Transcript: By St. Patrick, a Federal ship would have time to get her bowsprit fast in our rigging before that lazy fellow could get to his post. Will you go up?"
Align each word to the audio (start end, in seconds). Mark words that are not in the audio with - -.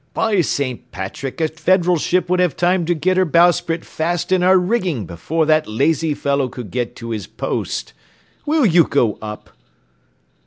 By 0.15 0.41
St. 0.41 0.89
Patrick, 0.91 1.39
a 1.41 1.47
Federal 1.47 1.97
ship 1.97 2.27
would 2.27 2.39
have 2.39 2.55
time 2.57 2.85
to 2.87 2.95
get 2.95 3.17
her 3.17 3.23
bowsprit 3.23 3.85
fast 3.85 4.31
in 4.31 4.41
our 4.41 4.57
rigging 4.57 5.05
before 5.05 5.45
that 5.45 5.67
lazy 5.67 6.15
fellow 6.15 6.49
could 6.49 6.71
get 6.71 6.95
to 6.95 7.11
his 7.11 7.27
post. 7.27 7.93
Will 8.47 8.65
you 8.65 8.83
go 8.85 9.19
up?" 9.21 9.51